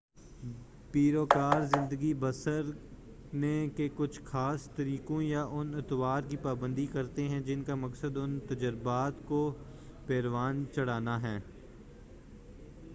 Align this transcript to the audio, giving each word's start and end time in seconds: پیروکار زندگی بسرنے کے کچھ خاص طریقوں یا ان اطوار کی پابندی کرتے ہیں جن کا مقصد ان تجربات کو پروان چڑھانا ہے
پیروکار 0.91 1.61
زندگی 1.63 2.13
بسرنے 2.13 3.67
کے 3.75 3.87
کچھ 3.95 4.19
خاص 4.23 4.67
طریقوں 4.75 5.21
یا 5.23 5.43
ان 5.51 5.73
اطوار 5.75 6.23
کی 6.29 6.37
پابندی 6.37 6.85
کرتے 6.85 7.27
ہیں 7.29 7.39
جن 7.41 7.63
کا 7.63 7.75
مقصد 7.75 8.17
ان 8.17 8.39
تجربات 8.47 9.25
کو 9.25 9.43
پروان 10.07 10.63
چڑھانا 10.73 11.21
ہے 11.21 11.37